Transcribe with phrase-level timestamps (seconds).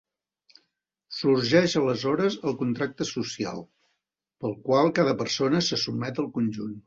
[1.17, 3.61] Sorgeix aleshores el contracte social,
[4.45, 6.75] pel qual cada persona se sotmet al conjunt.